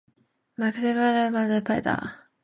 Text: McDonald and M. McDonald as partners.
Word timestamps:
McDonald 0.57 0.95
and 0.97 0.97
M. 1.27 1.31
McDonald 1.33 1.51
as 1.69 1.83
partners. 1.83 2.13